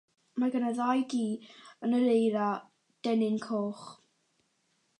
[0.43, 1.25] Mae gan y ddau gi
[1.87, 2.47] yn yr eira
[3.09, 3.87] dennyn coch.